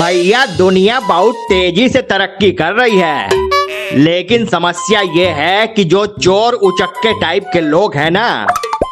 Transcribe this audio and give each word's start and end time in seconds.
भैया, 0.00 0.44
दुनिया 0.48 0.98
बहुत 1.00 1.36
तेज़ी 1.48 1.88
से 1.88 2.00
तरक्की 2.02 2.50
कर 2.52 2.72
रही 2.72 2.98
है। 2.98 3.98
लेकिन 3.98 4.46
समस्या 4.46 5.00
ये 5.16 5.26
है 5.28 5.66
कि 5.66 5.84
जो 5.84 6.04
चोर 6.06 6.54
उचक्के 6.54 7.12
टाइप 7.20 7.50
के 7.52 7.60
लोग 7.60 7.96
हैं 7.96 8.10
ना, 8.10 8.46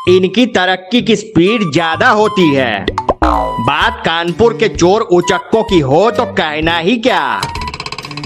इनकी 0.08 0.44
तरक्की 0.48 1.02
की 1.02 1.16
स्पीड 1.16 1.70
ज़्यादा 1.72 2.08
होती 2.10 2.48
है। 2.54 2.86
बात 3.22 4.02
कानपुर 4.06 4.56
के 4.58 4.68
चोर 4.68 5.00
उचक्कों 5.02 5.62
की 5.62 5.78
हो 5.80 6.10
तो 6.10 6.24
कहना 6.32 6.76
ही 6.78 6.96
क्या? 6.98 7.40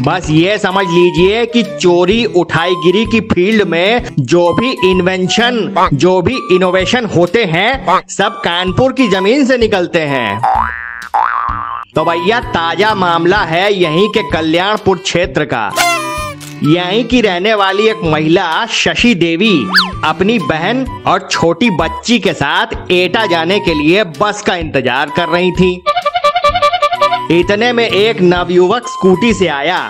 बस 0.01 0.27
ये 0.31 0.57
समझ 0.59 0.85
लीजिए 0.87 1.45
कि 1.47 1.63
चोरी 1.63 2.25
उठाईगिरी 2.37 3.05
की 3.07 3.21
फ़ील्ड 3.33 3.63
में 3.69 4.05
जो 4.19 4.53
भी 4.53 4.71
इन्वेंशन 4.91 5.89
जो 5.95 6.21
भी 6.23 6.37
इनोवेशन 6.55 7.05
होते 7.07 7.45
हैं, 7.45 8.03
सब 8.09 8.41
कानपुर 8.45 8.93
की 8.93 9.09
ज़मीन 9.09 9.45
से 9.47 9.59
निकलते 9.59 10.01
हैं। 10.07 10.52
तो 11.95 12.05
भैया, 12.05 12.39
ताज़ा 12.41 12.95
मामला 12.95 13.39
है 13.39 13.73
यहीं 13.75 14.09
के 14.09 14.23
कल्याणपुर 14.31 14.99
क्षेत्र 14.99 15.45
का। 15.45 15.65
यहीं 16.65 17.05
की 17.05 17.21
रहने 17.21 17.53
वाली 17.55 17.89
एक 17.89 18.01
महिला, 18.05 18.45
शशि 18.67 19.15
देवी, 19.15 19.53
अपनी 20.05 20.39
बहन 20.39 20.85
और 21.07 21.29
छोटी 21.31 21.71
बच्ची 21.71 22.19
के 22.19 22.33
साथ 22.33 22.91
एटा 22.91 23.25
जाने 23.27 23.59
के 23.61 23.75
लिए 23.75 24.05
बस 24.21 24.43
का 24.43 24.57
इंतज़ार 24.57 25.11
कर 25.11 25.29
रही 25.29 25.51
थी। 25.53 25.73
इतने 27.39 27.73
में 27.73 27.89
एक 27.89 28.21
नवयुवक 28.21 28.89
स्कूटी 28.89 29.33
से 29.35 29.49
आया। 29.49 29.81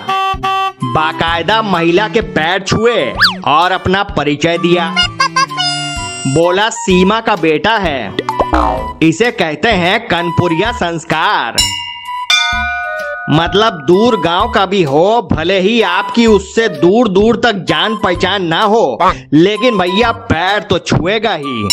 बाकायदा 0.85 1.61
महिला 1.63 2.09
के 2.09 2.21
पैर 2.21 2.63
छुए 2.63 3.13
और 3.49 3.73
अपना 3.73 4.03
परिचय 4.17 4.59
दिया। 4.59 4.95
बोला, 6.29 6.69
सीमा 6.71 7.21
का 7.21 7.37
बेटा 7.37 7.77
है। 7.77 8.17
इसे 9.03 9.31
कहते 9.31 9.69
हैं 9.69 10.01
कनपुरिया 10.09 10.73
संस्कार। 10.73 11.57
मतलब 13.31 13.73
दूर 13.87 14.17
गाँव 14.21 14.51
का 14.51 14.65
भी 14.67 14.83
हो 14.83 15.29
भले 15.33 15.59
ही 15.61 15.81
आपकी 15.83 16.27
उससे 16.27 16.69
दूर 16.69 17.09
दूर 17.09 17.37
तक 17.37 17.65
जान 17.69 17.97
पहचान 17.97 18.47
ना 18.47 18.63
हो 18.63 18.99
लेकिन 19.33 19.79
भैया 19.79 20.13
पैर 20.13 20.63
तो 20.63 20.79
छुएगा 20.79 21.35
ही। 21.35 21.69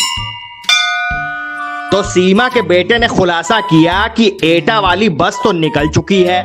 तो 1.91 2.01
सीमा 2.03 2.47
के 2.49 2.61
बेटे 2.61 2.99
ने 2.99 3.07
खुलासा 3.07 3.59
किया 3.61 4.07
कि 4.07 4.37
एटा 4.43 4.79
वाली 4.79 5.09
बस 5.09 5.39
तो 5.43 5.51
निकल 5.51 5.87
चुकी 5.87 6.21
है। 6.23 6.39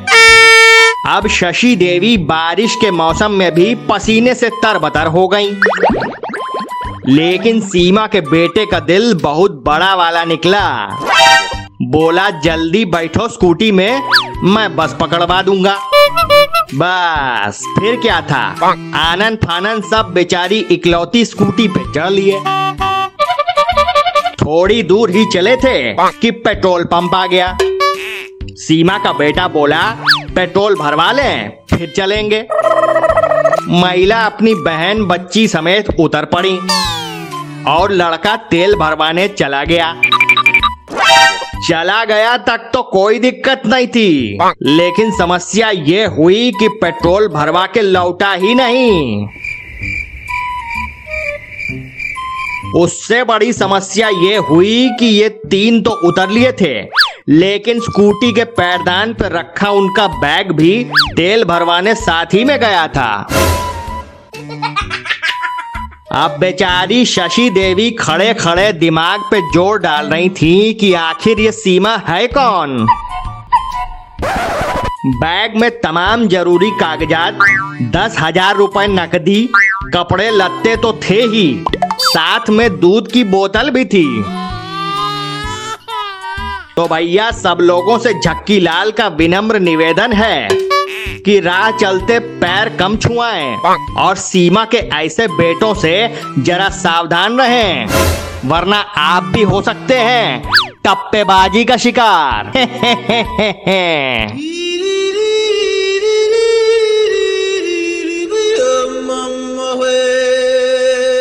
अब 1.06 1.28
शशि 1.28 1.74
देवी 1.76 2.16
बारिश 2.18 2.74
के 2.74 2.90
मौसम 2.90 3.32
में 3.32 3.54
भी 3.54 3.74
पसीने 3.74 4.34
से 4.34 4.48
तरबतर 4.62 5.06
हो 5.06 5.28
गईं। 5.28 5.54
लेकिन 7.08 7.60
सीमा 7.60 8.06
के 8.06 8.20
बेटे 8.20 8.66
का 8.66 8.80
दिल 8.80 9.14
बहुत 9.14 9.62
बड़ा 9.66 9.94
वाला 9.94 10.24
निकला। 10.24 10.64
बोला 11.82 12.28
जल्दी 12.40 12.84
बैठो 12.84 13.28
स्कूटी 13.28 13.70
में 13.72 14.02
मैं 14.36 14.74
बस 14.76 14.96
पकड़वा 15.00 15.42
दूँगा। 15.42 15.76
बस, 16.74 17.60
फिर 17.78 17.96
क्या 17.96 18.20
था? 18.20 18.42
आनंद 18.98 19.38
फानन 19.38 19.80
सब 19.80 20.10
बेचारी 20.14 20.58
इकलौती 20.70 21.24
स्कूटी 21.24 21.68
पे 21.68 21.80
चढ़ 21.92 22.10
लिए। 22.10 22.40
थोड़ी 24.34 24.82
दूर 24.82 25.10
ही 25.10 25.24
चले 25.24 25.56
थे 25.56 25.92
कि 25.92 26.30
पेट्रोल 26.30 26.84
पंप 26.84 27.14
आ 27.14 27.26
गया। 27.26 27.56
सीमा 28.44 28.98
का 28.98 29.12
बेटा 29.12 29.48
बोला, 29.48 29.82
पेट्रोल 30.36 30.74
भरवा 30.74 31.10
लें, 31.12 31.50
फिर 31.70 31.92
चलेंगे। 31.96 32.46
महिला 33.68 34.20
अपनी 34.20 34.54
बहन, 34.54 35.04
बच्ची 35.04 35.46
समेत 35.48 35.86
उतर 36.00 36.24
पड़ी 36.24 36.58
और 37.68 37.92
लड़का 37.92 38.36
तेल 38.50 38.74
भरवाने 38.74 39.28
चला 39.28 39.64
गया। 39.64 39.94
चला 41.68 42.04
गया 42.04 42.36
तक 42.38 42.70
तो 42.72 42.82
कोई 42.82 43.18
दिक्कत 43.18 43.62
नहीं 43.66 43.86
थी। 43.86 44.38
लेकिन 44.62 45.10
समस्या 45.18 45.70
ये 45.70 46.04
हुई 46.06 46.50
कि 46.50 46.68
पेट्रोल 46.82 47.28
भरवा 47.28 47.64
के 47.66 47.82
लौटा 47.82 48.32
ही 48.32 48.54
नहीं। 48.54 49.26
उससे 52.76 53.22
बड़ी 53.24 53.52
समस्या 53.52 54.08
ये 54.22 54.36
हुई 54.46 54.88
कि 55.00 55.06
ये 55.06 55.28
तीन 55.50 55.80
तो 55.82 55.90
उतर 56.08 56.30
लिए 56.30 56.52
थे 56.52 56.74
लेकिन 57.28 57.80
स्कूटी 57.80 58.32
के 58.32 58.44
पैरदान 58.52 59.12
पर 59.14 59.32
रखा 59.32 59.70
उनका 59.70 60.06
बैग 60.16 60.50
भी 60.52 60.72
तेल 61.16 61.44
भरवाने 61.44 61.94
साथ 61.94 62.34
ही 62.34 62.44
में 62.44 62.58
गया 62.60 62.86
था। 62.88 63.26
अब 66.14 66.36
बेचारी 66.40 67.04
शशि 67.06 67.48
देवी 67.50 67.90
खड़े 67.90 68.32
खड़े 68.34 68.72
दिमाग 68.72 69.20
पे 69.30 69.40
ज़ोर 69.52 69.78
डाल 69.78 70.06
रही 70.06 70.28
थी 70.30 70.74
कि 70.74 70.92
आखिर 70.94 71.40
ये 71.40 71.52
सीमा 71.52 71.94
है 72.08 72.26
कौन? 72.28 72.86
बैग 75.06 75.56
में 75.56 75.70
तमाम 75.80 76.26
ज़रूरी 76.28 76.70
कागजात, 76.70 77.38
दस 77.96 78.16
हज़ार 78.20 78.56
रुपए 78.56 78.86
नकदी, 78.86 79.48
कपड़े 79.94 80.30
लत्ते 80.30 80.76
तो 80.76 80.92
थे 81.02 81.20
ही, 81.24 81.64
साथ 82.00 82.50
में 82.50 82.68
दूध 82.80 83.10
की 83.12 83.24
बोतल 83.24 83.70
भी 83.70 83.84
थी। 83.84 84.06
तो 86.76 86.86
भैया, 86.86 87.30
सब 87.30 87.58
लोगों 87.60 87.98
से 87.98 88.12
झक्की 88.14 88.60
लाल 88.60 88.90
का 88.92 89.08
विनम्र 89.08 89.58
निवेदन 89.60 90.12
है। 90.12 90.48
कि 91.24 91.40
राह 91.40 91.70
चलते 91.70 92.18
पैर 92.18 92.68
कम 92.76 92.96
छुआएँ 92.96 93.56
और 93.98 94.16
सीमा 94.16 94.64
के 94.64 94.76
ऐसे 94.76 95.28
बेटों 95.28 95.74
से 95.74 96.14
जरा 96.38 96.68
सावधान 96.68 97.38
रहें 97.40 97.86
वरना 98.44 98.76
आप 98.80 99.22
भी 99.22 99.42
हो 99.42 99.62
सकते 99.62 99.94
हैं 99.94 100.50
टप्पेबाजी 100.84 101.64
का 101.64 101.76
शिकार। 101.76 102.52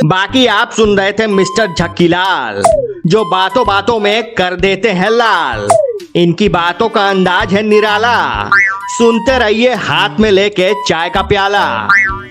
बाकी 0.05 0.45
आप 0.45 0.71
सुन 0.71 0.97
रहे 0.97 1.11
थे 1.11 1.27
मिस्टर 1.27 1.73
झक्कीलाल 1.73 2.63
जो 3.05 3.25
बातों 3.25 3.67
बातों 3.67 3.99
में 3.99 4.33
कर 4.35 4.55
देते 4.55 4.89
हैं 4.89 5.09
लाल। 5.09 5.67
इनकी 6.15 6.49
बातों 6.49 6.89
का 6.89 7.09
अंदाज 7.09 7.53
है 7.53 7.61
निराला। 7.61 8.49
सुनते 8.87 9.37
रहिए 9.39 9.73
हाथ 9.73 10.19
में 10.19 10.31
लेके 10.31 10.73
चाय 10.87 11.09
का 11.09 11.21
प्याला। 11.21 11.87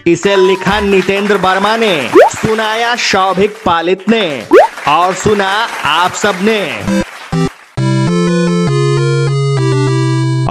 इसे 0.07 0.37
लिखा 0.37 0.81
नितेंद्र 0.81 1.37
वर्मा 1.37 1.77
ने, 1.77 2.11
सुनाया 2.17 2.97
शौभिक 2.97 3.57
पालित 3.67 4.09
ने, 4.09 4.47
और 4.89 5.15
सुना 5.15 5.49
आप 5.85 6.13
सबने। 6.13 6.63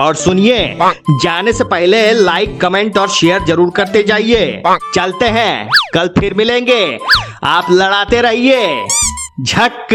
और 0.01 0.15
सुनिए, 0.15 0.77
जाने 1.23 1.53
से 1.53 1.63
पहले 1.63 2.11
लाइक 2.11 2.59
कमेंट 2.61 2.97
और 2.97 3.09
शेयर 3.09 3.43
ज़रूर 3.43 3.69
करते 3.69 4.03
जाइए। 4.03 4.63
चलते 4.95 5.25
हैं, 5.25 5.69
कल 5.93 6.09
फिर 6.19 6.33
मिलेंगे। 6.33 6.99
आप 7.43 7.67
लड़ाते 7.71 8.21
रहिए। 8.21 8.87
झक। 9.41 9.87